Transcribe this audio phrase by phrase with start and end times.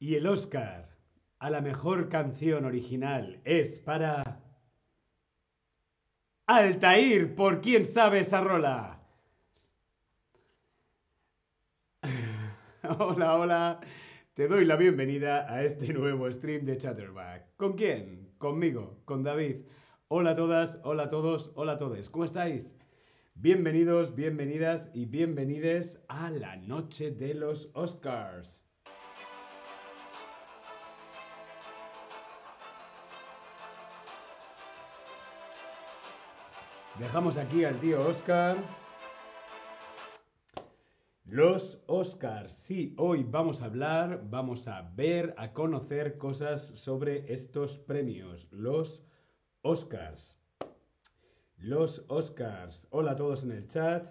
[0.00, 0.96] Y el Oscar
[1.40, 4.44] a la mejor canción original es para...
[6.46, 9.02] Altair, por quién sabe esa rola.
[12.98, 13.80] hola, hola.
[14.34, 17.56] Te doy la bienvenida a este nuevo stream de Chatterback.
[17.56, 18.32] ¿Con quién?
[18.38, 19.66] Conmigo, con David.
[20.06, 22.08] Hola a todas, hola a todos, hola a todos.
[22.08, 22.74] ¿Cómo estáis?
[23.34, 28.67] Bienvenidos, bienvenidas y bienvenides a la noche de los Oscars.
[36.98, 38.56] Dejamos aquí al tío Oscar.
[41.26, 42.52] Los Oscars.
[42.52, 48.48] Sí, hoy vamos a hablar, vamos a ver, a conocer cosas sobre estos premios.
[48.50, 49.04] Los
[49.62, 50.36] Oscars.
[51.56, 52.88] Los Oscars.
[52.90, 54.08] Hola a todos en el chat.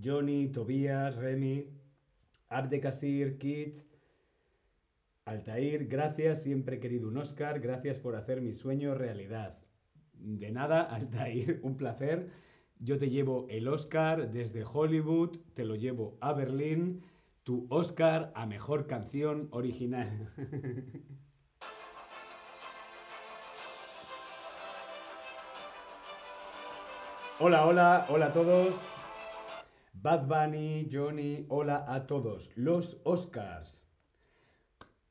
[0.00, 1.66] Johnny, Tobías, Remy,
[2.48, 3.78] Abdekasir, Kit,
[5.24, 9.58] Altair, gracias, siempre he querido un Oscar, gracias por hacer mi sueño realidad.
[10.20, 12.30] De nada, Altair, un placer.
[12.78, 17.02] Yo te llevo el Oscar desde Hollywood, te lo llevo a Berlín,
[17.42, 20.32] tu Oscar a Mejor Canción Original.
[27.40, 28.74] hola, hola, hola a todos.
[29.94, 32.52] Bad Bunny, Johnny, hola a todos.
[32.54, 33.82] Los Oscars.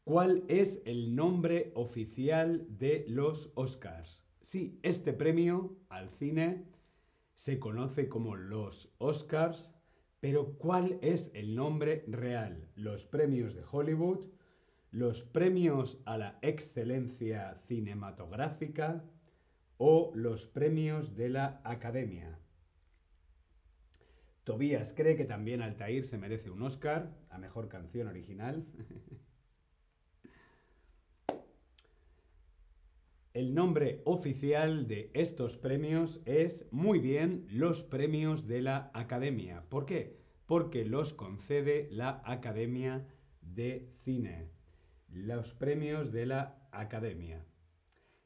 [0.05, 4.26] ¿Cuál es el nombre oficial de los Oscars?
[4.41, 6.65] Sí, este premio al cine
[7.35, 9.73] se conoce como los Oscars,
[10.19, 12.69] pero ¿cuál es el nombre real?
[12.75, 14.25] ¿Los premios de Hollywood?
[14.91, 19.03] ¿Los premios a la excelencia cinematográfica?
[19.77, 22.39] ¿O los premios de la Academia?
[24.43, 28.65] Tobías cree que también Altair se merece un Oscar a Mejor Canción Original.
[33.37, 39.63] El nombre oficial de estos premios es muy bien los premios de la Academia.
[39.69, 40.17] ¿Por qué?
[40.47, 43.05] Porque los concede la Academia
[43.41, 44.49] de Cine.
[45.09, 47.45] Los premios de la Academia.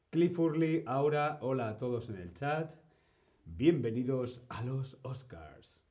[0.08, 2.74] Cliff Hurley, ahora, hola a todos en el chat.
[3.44, 5.84] Bienvenidos a los Oscars.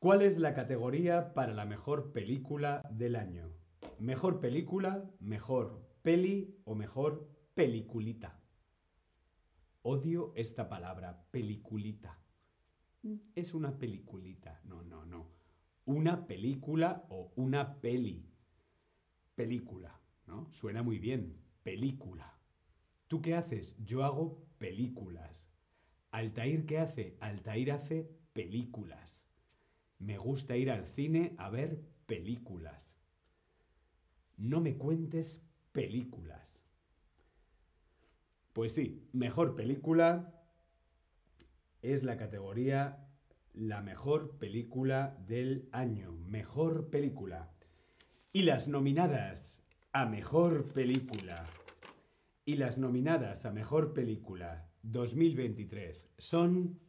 [0.00, 3.52] ¿Cuál es la categoría para la mejor película del año?
[4.00, 8.40] ¿Mejor película, mejor peli o mejor peliculita.
[9.82, 12.18] Odio esta palabra, peliculita.
[13.34, 14.60] Es una peliculita.
[14.64, 15.28] No, no, no.
[15.86, 18.28] Una película o una peli.
[19.34, 20.50] Película, ¿no?
[20.52, 21.36] Suena muy bien.
[21.62, 22.38] Película.
[23.08, 23.76] ¿Tú qué haces?
[23.84, 25.50] Yo hago películas.
[26.10, 27.16] Altair, ¿qué hace?
[27.20, 29.22] Altair hace películas.
[29.98, 32.96] Me gusta ir al cine a ver películas.
[34.36, 36.59] No me cuentes películas.
[38.52, 40.34] Pues sí, mejor película
[41.82, 43.06] es la categoría
[43.54, 46.12] la mejor película del año.
[46.12, 47.50] Mejor película.
[48.32, 49.62] Y las nominadas
[49.92, 51.44] a mejor película.
[52.44, 56.80] Y las nominadas a mejor película 2023 son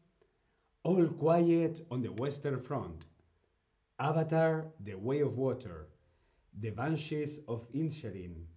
[0.83, 3.05] All Quiet on the Western Front,
[3.97, 5.89] Avatar, The Way of Water,
[6.59, 8.47] The Banshees of Inisherin,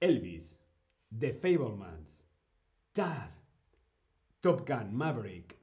[0.00, 0.58] Elvis,
[1.10, 2.24] The Fablemans,
[2.92, 3.32] Tar,
[4.40, 5.56] Top Gun Maverick,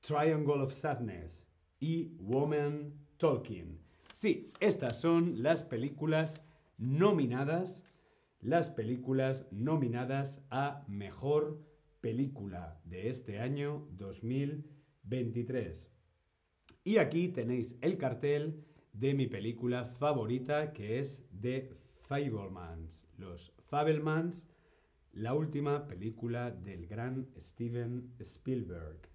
[0.00, 1.44] Triangle of Sadness
[1.80, 3.78] y Woman Talking.
[4.14, 6.40] Sí, estas son las películas
[6.78, 7.84] nominadas,
[8.40, 11.60] las películas nominadas a Mejor
[12.00, 15.90] Película de este año 2023.
[16.84, 18.64] Y aquí tenéis el cartel
[18.94, 21.70] de mi película favorita que es The
[22.08, 24.48] Fablemans, los Fablemans
[25.12, 29.08] la última película del gran Steven Spielberg.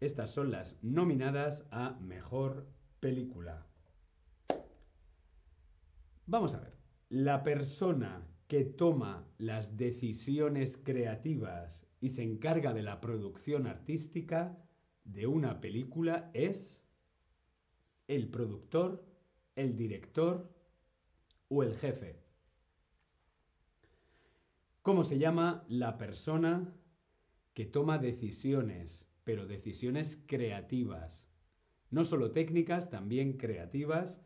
[0.00, 2.66] Estas son las nominadas a Mejor
[3.00, 3.66] Película.
[6.26, 6.76] Vamos a ver.
[7.08, 14.58] La persona que toma las decisiones creativas y se encarga de la producción artística
[15.04, 16.84] de una película es
[18.08, 19.04] el productor,
[19.54, 20.52] el director
[21.48, 22.29] o el jefe.
[24.82, 26.74] ¿Cómo se llama la persona
[27.52, 31.28] que toma decisiones, pero decisiones creativas?
[31.90, 34.22] No solo técnicas, también creativas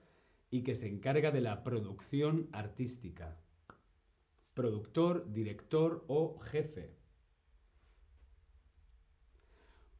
[0.51, 3.41] y que se encarga de la producción artística.
[4.55, 6.97] Productor, director o jefe.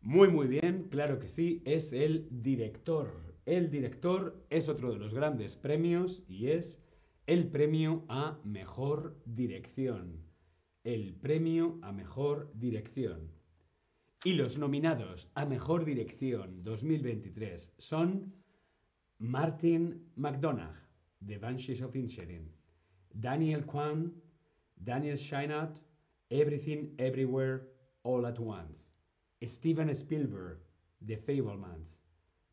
[0.01, 3.35] Muy, muy bien, claro que sí, es el director.
[3.47, 6.81] el director es otro de los grandes premios y es
[7.27, 10.34] el premio a mejor dirección.
[10.85, 13.33] El premio a mejor dirección.
[14.23, 18.35] Y los nominados a mejor dirección 2023 son
[19.17, 20.77] Martin McDonagh,
[21.21, 22.53] de Banshees of Inisherin,
[23.15, 24.13] Daniel Kwan,
[24.77, 25.81] Daniel Scheinert,
[26.29, 27.63] Everything Everywhere
[28.03, 28.91] All at Once,
[29.43, 30.59] Steven Spielberg,
[31.07, 32.03] The Fablemans,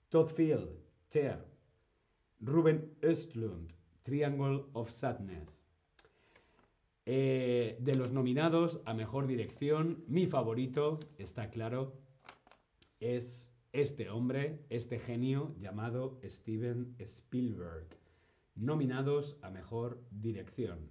[0.09, 0.79] Todd Field,
[1.09, 1.39] Tear,
[2.39, 3.71] Ruben Östlund,
[4.05, 5.60] Triangle of Sadness.
[7.05, 11.93] Eh, de los nominados a Mejor Dirección, mi favorito, está claro,
[12.99, 17.87] es este hombre, este genio llamado Steven Spielberg.
[18.55, 20.89] Nominados a Mejor Dirección.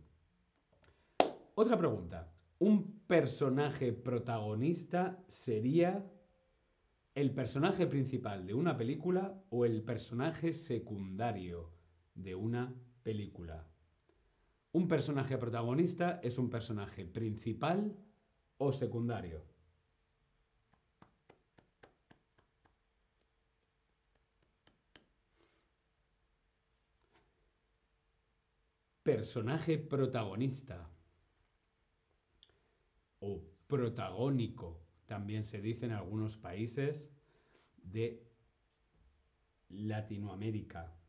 [1.55, 2.33] Otra pregunta.
[2.59, 6.05] ¿Un personaje protagonista sería
[7.15, 11.71] el personaje principal de una película o el personaje secundario
[12.15, 13.67] de una película.
[14.73, 17.97] Un personaje protagonista es un personaje principal
[18.59, 19.45] o secundario.
[29.03, 30.89] Personaje protagonista
[33.19, 37.11] o protagónico también se dice en algunos países
[37.83, 38.25] de
[39.69, 41.00] Latinoamérica.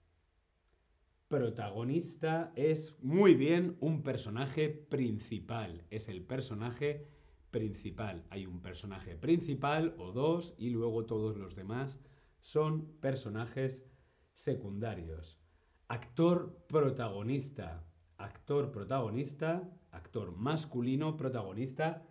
[1.32, 7.08] Protagonista es muy bien un personaje principal, es el personaje
[7.52, 8.26] principal.
[8.30, 12.02] Hay un personaje principal o dos y luego todos los demás
[12.42, 13.86] son personajes
[14.34, 15.40] secundarios.
[15.88, 17.82] Actor protagonista,
[18.18, 22.06] actor protagonista, actor masculino protagonista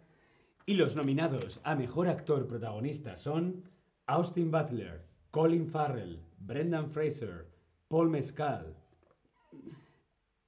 [0.64, 3.64] y los nominados a Mejor Actor Protagonista son
[4.06, 7.50] Austin Butler, Colin Farrell, Brendan Fraser,
[7.88, 8.80] Paul Mescal.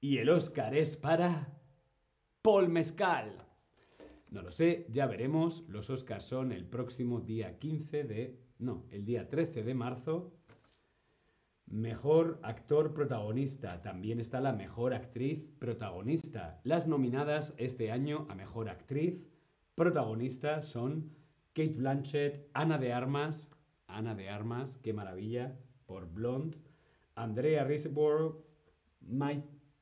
[0.04, 1.62] Y el Oscar es para
[2.42, 3.38] Paul Mescal.
[4.30, 5.62] No lo sé, ya veremos.
[5.68, 8.36] Los Oscars son el próximo día 15 de...
[8.58, 10.32] No, el día 13 de marzo.
[11.66, 13.80] Mejor actor protagonista.
[13.80, 16.60] También está la mejor actriz protagonista.
[16.64, 19.22] Las nominadas este año a mejor actriz
[19.76, 21.12] protagonistas son
[21.52, 23.50] Kate Blanchett, Ana de Armas,
[23.86, 25.56] Ana de Armas, qué maravilla,
[25.86, 26.58] por Blonde,
[27.14, 28.44] Andrea Riseborough,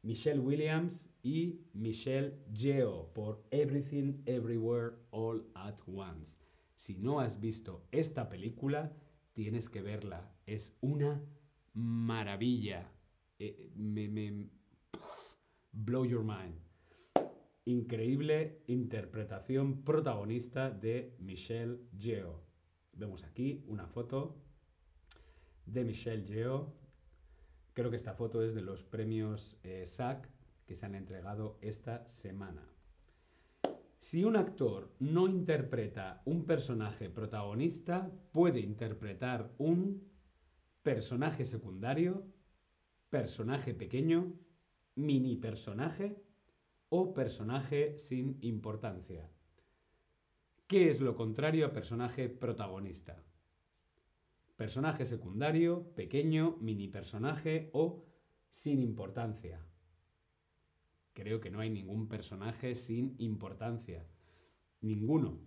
[0.03, 6.37] Michelle Williams y Michelle Yeoh por Everything Everywhere All at Once.
[6.77, 8.93] Si no has visto esta película,
[9.33, 10.33] tienes que verla.
[10.47, 11.23] Es una
[11.75, 12.91] maravilla.
[13.39, 14.51] Eh, me,
[15.73, 16.71] blow your mind
[17.71, 22.41] increíble interpretación protagonista de Michelle Yeoh.
[22.93, 24.37] Vemos aquí una foto
[25.67, 26.80] de Michelle Yeoh.
[27.73, 30.29] Creo que esta foto es de los premios eh, SAC
[30.67, 32.63] que se han entregado esta semana.
[33.99, 40.09] Si un actor no interpreta un personaje protagonista, puede interpretar un
[40.83, 42.25] personaje secundario,
[43.11, 44.33] personaje pequeño,
[44.95, 46.23] mini personaje
[46.89, 49.31] o personaje sin importancia.
[50.67, 53.23] ¿Qué es lo contrario a personaje protagonista?
[54.61, 58.05] Personaje secundario, pequeño, mini personaje o
[58.51, 59.65] sin importancia.
[61.15, 64.07] Creo que no hay ningún personaje sin importancia.
[64.83, 65.41] Ninguno.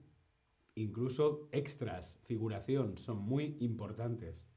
[0.73, 4.47] Incluso extras, figuración, son muy importantes.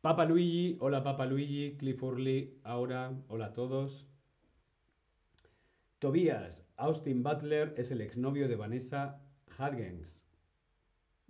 [0.00, 4.08] Papa Luigi, hola Papa Luigi, Cliff Orley, Aura, hola a todos.
[5.98, 9.20] Tobias, Austin Butler es el exnovio de Vanessa
[9.58, 10.24] Hudgens.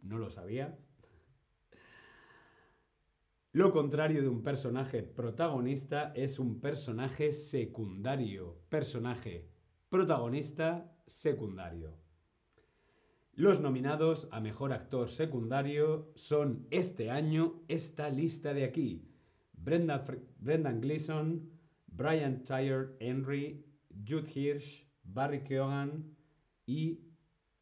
[0.00, 0.78] No lo sabía.
[3.54, 8.56] Lo contrario de un personaje protagonista es un personaje secundario.
[8.70, 9.46] Personaje
[9.90, 11.94] protagonista secundario.
[13.34, 19.06] Los nominados a Mejor Actor Secundario son este año esta lista de aquí.
[19.52, 21.50] Brendan Gleeson,
[21.88, 23.66] Brian Tyler Henry,
[24.08, 26.16] Jude Hirsch, Barry Keoghan
[26.64, 27.00] y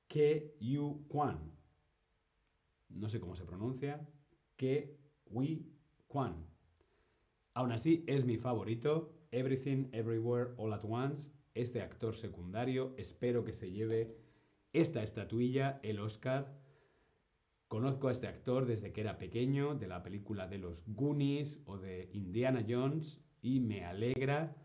[0.07, 1.51] Ke Yu Kwan.
[2.91, 4.09] No sé cómo se pronuncia.
[4.55, 5.80] Ke Wi
[6.11, 6.45] Kwan.
[7.55, 9.13] Aún así, es mi favorito.
[9.31, 11.31] Everything, Everywhere, All at Once.
[11.55, 12.95] Este actor secundario.
[12.97, 14.17] Espero que se lleve
[14.73, 16.59] esta estatuilla, el Oscar.
[17.69, 21.79] Conozco a este actor desde que era pequeño, de la película de los Goonies o
[21.79, 24.57] de Indiana Jones, y me alegra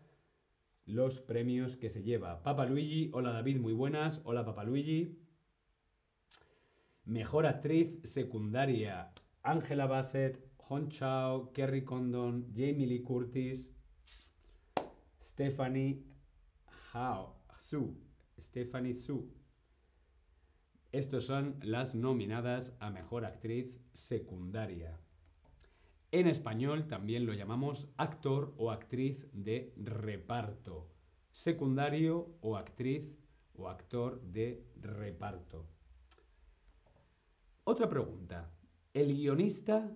[0.84, 2.42] los premios que se lleva.
[2.42, 4.20] Papa Luigi, hola David, muy buenas.
[4.24, 5.16] Hola Papa Luigi.
[7.04, 9.12] Mejor actriz secundaria,
[9.44, 13.72] Angela Bassett, Hong Chao, Kerry Condon, Jamie Lee Curtis,
[15.22, 16.02] Stephanie
[16.92, 17.96] Hao, Su,
[18.36, 19.32] Stephanie Su.
[20.90, 24.98] Estos son las nominadas a Mejor Actriz Secundaria.
[26.10, 30.90] En español también lo llamamos actor o actriz de reparto,
[31.30, 33.14] secundario o actriz
[33.54, 35.68] o actor de reparto.
[37.62, 38.50] Otra pregunta.
[38.94, 39.92] ¿El guionista,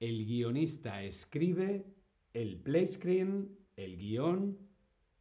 [0.00, 1.86] el guionista escribe
[2.32, 4.58] el play screen, el guion,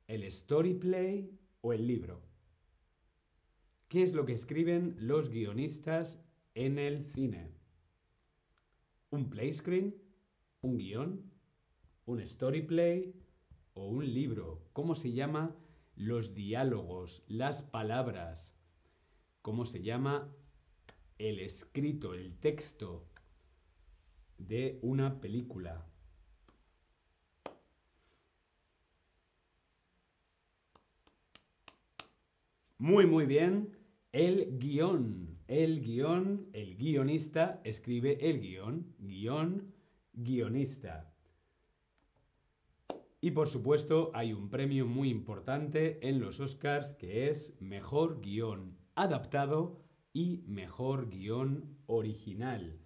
[0.08, 2.22] el story play o el libro?
[3.88, 6.20] ¿Qué es lo que escriben los guionistas
[6.56, 7.52] en el cine?
[9.12, 9.96] ¿Un play screen?
[10.62, 11.32] ¿Un guion?
[12.06, 13.14] ¿Un story play?
[13.76, 14.68] ¿O un libro?
[14.74, 15.56] ¿Cómo se llama
[15.96, 18.56] los diálogos, las palabras?
[19.44, 20.34] ¿Cómo se llama
[21.20, 23.13] el escrito, el texto
[24.38, 25.86] de una película?
[32.78, 33.78] Muy, muy bien.
[34.12, 35.40] El guion.
[35.48, 38.94] El guion, el guionista escribe el guion.
[39.00, 39.74] Guión,
[40.14, 41.14] guionista.
[43.22, 48.78] Y por supuesto hay un premio muy importante en los Oscars que es Mejor Guión
[48.96, 52.82] Adaptado y Mejor Guión Original.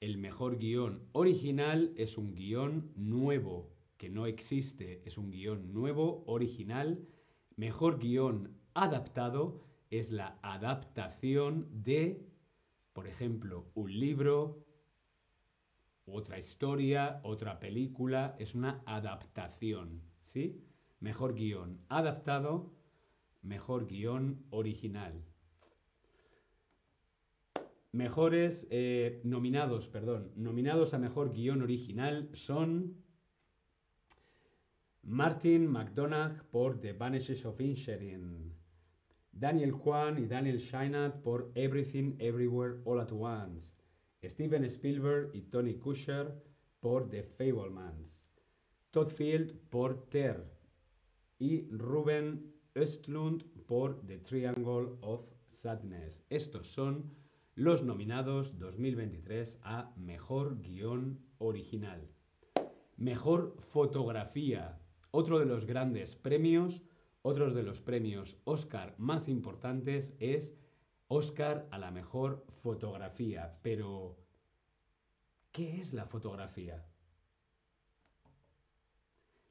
[0.00, 6.24] El mejor guion original es un guion nuevo, que no existe, es un guion nuevo,
[6.26, 7.06] original.
[7.56, 12.26] Mejor guion adaptado es la adaptación de,
[12.94, 14.64] por ejemplo, un libro,
[16.06, 20.64] otra historia, otra película, es una adaptación, ¿sí?
[20.98, 22.72] Mejor guion adaptado,
[23.42, 25.29] mejor guion original.
[27.92, 32.96] Mejores eh, nominados, perdón, nominados a mejor guion original son
[35.02, 38.54] Martin McDonagh por The Vanishes of Inisherin,
[39.32, 43.74] Daniel Kwan y Daniel Scheinert por Everything Everywhere All at Once,
[44.22, 46.32] Steven Spielberg y Tony Kusher
[46.78, 48.30] por The Fablemans,
[48.92, 50.44] Todd Field por Ter
[51.38, 56.22] y Ruben Östlund por The Triangle of Sadness.
[56.30, 57.10] Estos son
[57.60, 62.08] los nominados 2023 a Mejor Guión Original.
[62.96, 66.82] Mejor Fotografía, otro de los grandes premios
[67.20, 70.56] otro de los premios Oscar más importantes es
[71.08, 73.58] Oscar a la mejor fotografía.
[73.60, 74.16] Pero,
[75.52, 76.86] ¿qué es la fotografía?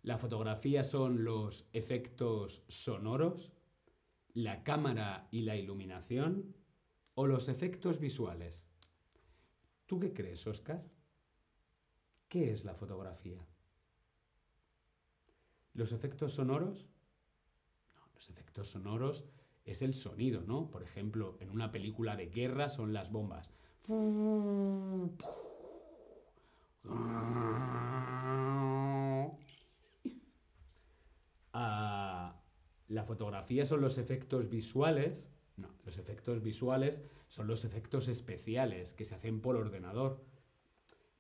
[0.01, 3.53] La fotografía son los efectos sonoros,
[4.33, 6.55] la cámara y la iluminación
[7.19, 8.65] o los efectos visuales.
[9.85, 10.81] ¿Tú qué crees, Oscar?
[12.29, 13.45] ¿Qué es la fotografía?
[15.73, 16.88] ¿Los efectos sonoros?
[18.13, 19.25] Los efectos sonoros
[19.65, 20.71] es el sonido, ¿no?
[20.71, 23.49] Por ejemplo, en una película de guerra son las bombas.
[31.51, 32.39] Ah,
[32.88, 35.29] la fotografía son los efectos visuales.
[35.59, 40.23] No, los efectos visuales son los efectos especiales que se hacen por ordenador.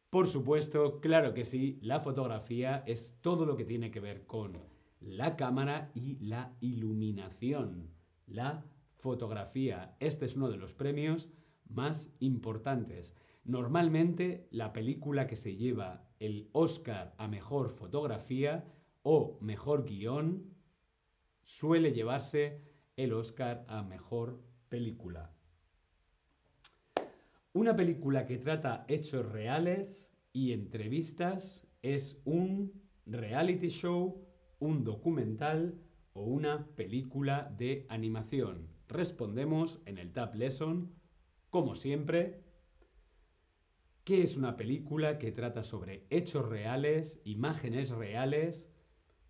[0.09, 4.53] Por supuesto, claro que sí, la fotografía es todo lo que tiene que ver con
[5.01, 7.91] la cámara y la iluminación,
[8.27, 8.65] la
[8.95, 9.95] fotografía.
[9.99, 11.29] Este es uno de los premios
[11.67, 13.13] más importantes.
[13.43, 18.65] Normalmente la película que se lleva el Oscar a mejor fotografía
[19.03, 20.55] o mejor guion
[21.43, 22.68] suele llevarse
[23.03, 25.31] el Oscar a mejor película.
[27.53, 32.73] Una película que trata hechos reales y entrevistas es un
[33.05, 34.25] reality show
[34.59, 35.79] un documental
[36.11, 38.67] o una película de animación?
[38.89, 40.93] Respondemos en el Tab Lesson,
[41.49, 42.43] como siempre.
[44.03, 48.69] ¿Qué es una película que trata sobre hechos reales, imágenes reales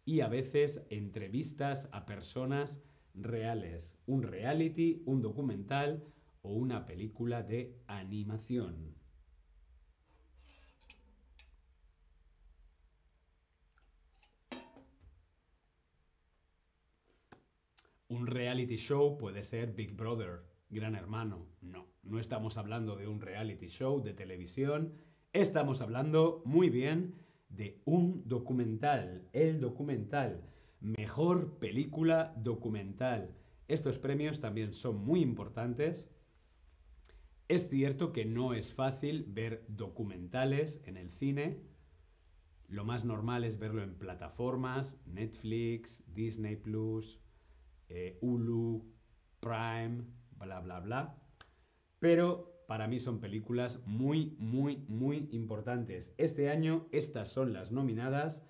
[0.05, 2.81] y a veces entrevistas a personas
[3.21, 3.97] reales?
[4.05, 6.03] Un reality, un documental
[6.41, 8.95] o una película de animación.
[18.07, 21.45] Un reality show puede ser Big Brother, Gran Hermano.
[21.61, 24.95] No, no estamos hablando de un reality show de televisión,
[25.31, 27.13] estamos hablando muy bien
[27.49, 30.41] de un documental, el documental,
[30.79, 33.36] mejor película documental.
[33.67, 36.09] Estos premios también son muy importantes
[37.48, 41.63] Es cierto que no es fácil ver documentales en el cine.
[42.67, 47.19] Lo más normal es verlo en plataformas, Netflix, Disney Plus,
[47.88, 48.86] eh, Hulu,
[49.39, 50.03] Prime,
[50.38, 51.17] bla, bla, bla.
[51.98, 56.13] Pero para mí son películas muy, muy, muy importantes.
[56.19, 58.45] Este año estas son las nominadas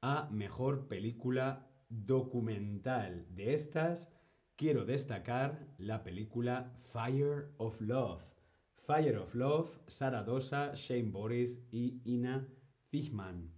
[0.00, 3.26] a Mejor Película Documental.
[3.34, 4.12] De estas,
[4.56, 8.22] quiero destacar la película Fire of Love.
[8.74, 12.48] Fire of Love, Sara Dosa, Shane Boris y Ina
[12.90, 13.52] Fishman.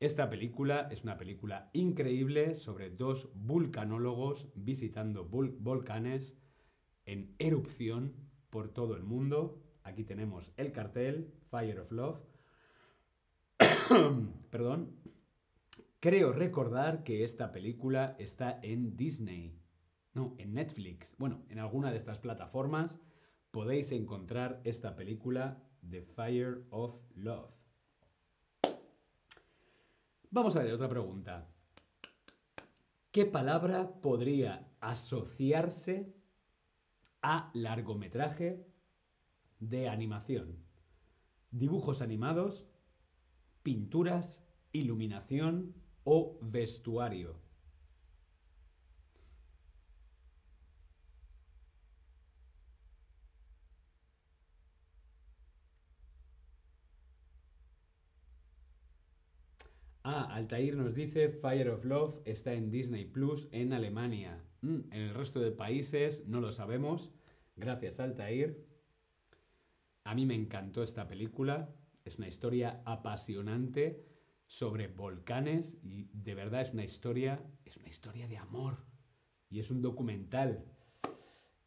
[0.00, 6.36] Esta película es una película increíble sobre dos vulcanólogos visitando volcanes
[7.06, 8.14] en erupción
[8.50, 9.62] por todo el mundo.
[9.82, 12.20] Aquí tenemos el cartel, Fire of Love.
[14.50, 14.96] Perdón.
[16.04, 19.58] Creo recordar que esta película está en Disney.
[20.12, 21.16] No, en Netflix.
[21.16, 23.00] Bueno, en alguna de estas plataformas
[23.50, 27.54] podéis encontrar esta película, The Fire of Love.
[30.30, 31.48] Vamos a ver otra pregunta.
[33.10, 36.14] ¿Qué palabra podría asociarse
[37.22, 38.66] a largometraje
[39.58, 40.58] de animación?
[41.50, 42.66] Dibujos animados,
[43.62, 47.36] pinturas, iluminación o vestuario.
[60.06, 64.44] Ah, Altair nos dice Fire of Love está en Disney Plus en Alemania.
[64.60, 67.10] Mm, en el resto de países no lo sabemos.
[67.56, 68.66] Gracias, Altair.
[70.04, 71.74] A mí me encantó esta película.
[72.04, 74.04] Es una historia apasionante
[74.58, 78.84] sobre volcanes y de verdad es una historia, es una historia de amor
[79.50, 80.64] y es un documental.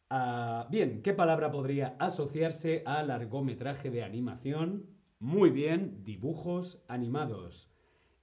[0.08, 4.86] Ah, bien, ¿qué palabra podría asociarse a largometraje de animación?
[5.18, 7.70] Muy bien, dibujos animados.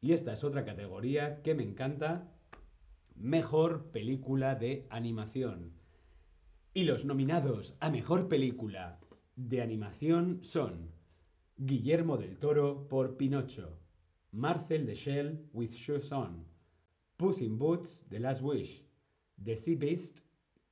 [0.01, 2.31] Y esta es otra categoría que me encanta.
[3.15, 5.73] Mejor película de animación.
[6.73, 8.99] Y los nominados a Mejor película
[9.35, 10.89] de animación son
[11.55, 13.84] Guillermo del Toro por Pinocho,
[14.35, 16.45] Marcel de Shell with Shoes On,
[17.15, 18.83] Puss in Boots, The Last Wish,
[19.41, 20.19] The Sea Beast,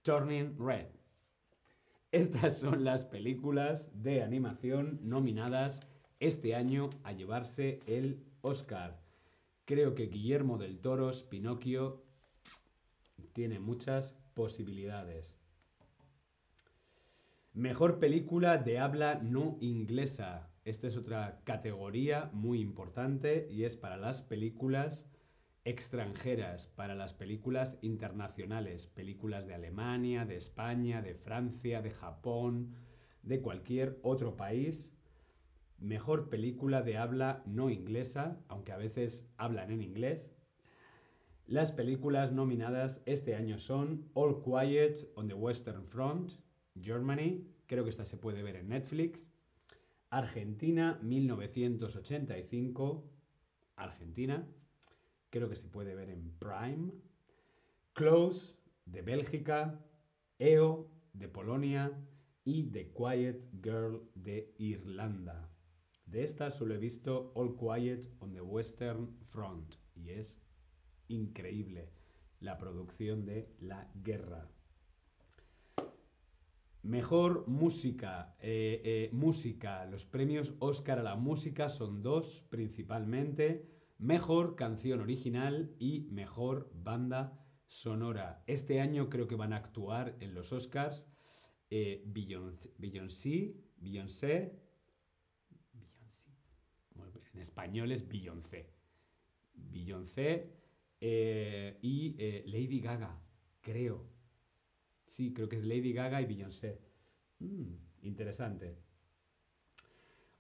[0.02, 0.88] Turning Red.
[2.12, 5.80] Estas son las películas de animación nominadas
[6.20, 9.00] este año a llevarse el Oscar.
[9.64, 12.04] Creo que Guillermo del Toros, Pinocchio,
[13.32, 15.38] tiene muchas posibilidades.
[17.54, 20.53] Mejor película de habla no inglesa.
[20.66, 25.10] Esta es otra categoría muy importante y es para las películas
[25.66, 32.76] extranjeras, para las películas internacionales, películas de Alemania, de España, de Francia, de Japón,
[33.22, 34.94] de cualquier otro país
[35.84, 40.34] Mejor película de habla no inglesa, aunque a veces hablan en inglés.
[41.46, 46.32] Las películas nominadas este año son All Quiet on the Western Front,
[46.82, 49.33] Germany, creo que esta se puede ver en Netflix.
[50.14, 53.10] Argentina, 1985,
[53.78, 54.48] Argentina,
[55.32, 56.92] creo que se puede ver en Prime.
[57.94, 59.84] Close, de Bélgica.
[60.38, 62.00] EO, de Polonia.
[62.46, 65.50] Y The Quiet Girl, de Irlanda.
[66.06, 70.40] De estas solo he visto All Quiet on the Western Front y es
[71.08, 71.90] increíble
[72.40, 74.48] la producción de La Guerra.
[76.84, 78.36] Mejor música.
[78.40, 79.86] Eh, eh, música.
[79.86, 83.66] Los premios Oscar a la música son dos principalmente.
[83.98, 88.44] Mejor canción original y mejor banda sonora.
[88.48, 91.08] Este año creo que van a actuar en los Oscars
[91.70, 94.60] eh, Beyoncé, Beyoncé,
[97.34, 98.74] en español es Beyoncé.
[99.54, 100.54] Beyoncé
[101.00, 102.16] eh, y
[102.46, 103.22] Lady Gaga,
[103.62, 104.13] creo.
[105.06, 106.82] Sí, creo que es Lady Gaga y Beyoncé.
[107.40, 108.78] Mm, interesante.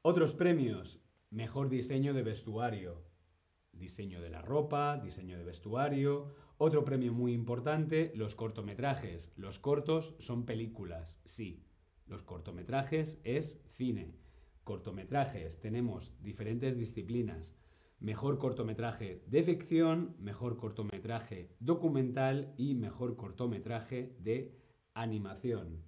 [0.02, 1.02] Otros premios.
[1.30, 3.04] Mejor diseño de vestuario.
[3.71, 6.36] Diseño de la ropa, diseño de vestuario.
[6.58, 9.34] Otro premio muy importante, los cortometrajes.
[9.36, 11.65] Los cortos son películas, sí.
[12.06, 14.23] Los cortometrajes es cine
[14.63, 15.60] cortometrajes.
[15.60, 17.56] Tenemos diferentes disciplinas.
[18.04, 24.60] Mejor cortometraje de ficción, mejor cortometraje documental y mejor cortometraje de
[24.94, 25.86] animación.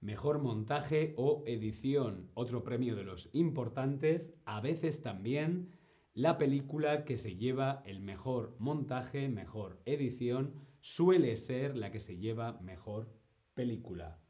[0.00, 5.72] Mejor montaje o edición, otro premio de los importantes, a veces también
[6.14, 12.16] la película que se lleva el mejor montaje, mejor edición, suele ser la que se
[12.16, 13.12] lleva mejor
[13.54, 14.20] película.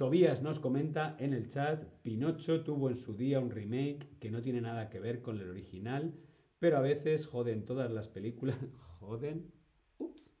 [0.00, 4.40] Tobías nos comenta en el chat, Pinocho tuvo en su día un remake que no
[4.40, 6.14] tiene nada que ver con el original,
[6.58, 8.56] pero a veces joden todas las películas,
[8.98, 9.52] joden,
[9.98, 10.34] ups,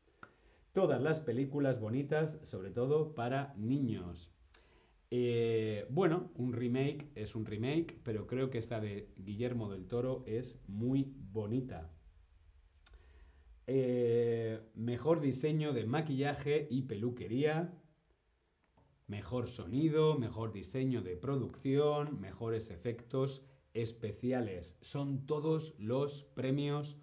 [0.72, 4.32] todas las películas bonitas, sobre todo para niños.
[5.10, 10.24] Eh, bueno, un remake es un remake, pero creo que esta de Guillermo del Toro
[10.26, 11.92] es muy bonita.
[13.66, 17.79] Eh, mejor diseño de maquillaje y peluquería.
[19.10, 23.44] Mejor sonido, mejor diseño de producción, mejores efectos
[23.74, 24.76] especiales.
[24.82, 26.96] Son todos los premios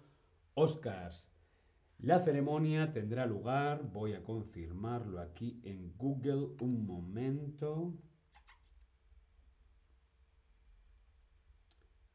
[0.54, 1.30] Oscars.
[1.98, 7.94] La ceremonia tendrá lugar, voy a confirmarlo aquí en Google un momento.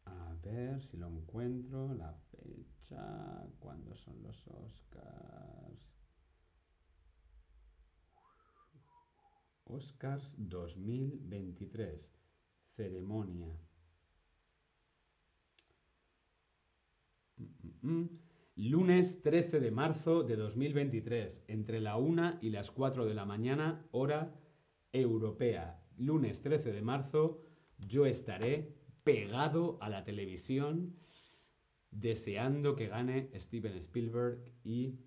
[0.05, 5.92] A ver si lo encuentro, la fecha, cuándo son los Oscars.
[9.65, 12.13] Oscars 2023.
[12.75, 13.59] Ceremonia.
[17.37, 18.09] Mm, mm, mm.
[18.55, 23.87] Lunes 13 de marzo de 2023, entre la 1 y las 4 de la mañana,
[23.91, 24.39] hora
[24.91, 25.83] europea.
[25.97, 27.41] Lunes 13 de marzo,
[27.79, 30.95] yo estaré pegado a la televisión
[31.89, 34.99] deseando que gane Steven Spielberg y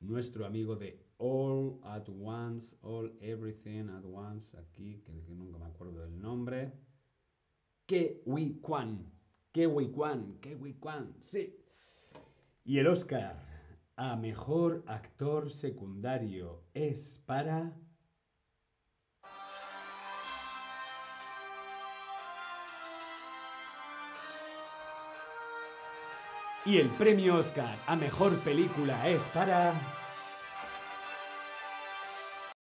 [0.00, 6.00] nuestro amigo de All at Once, All Everything at Once, aquí, que, nunca me acuerdo
[6.00, 6.72] del nombre.
[7.86, 9.04] Que Wei Kwan.
[9.52, 11.54] Que Wei Kwan, que Wei Kwan, sí.
[12.64, 13.36] Y el Oscar
[13.96, 17.76] a Mejor Actor Secundario es para...
[26.64, 29.99] Y el premio Oscar a Mejor Película es para...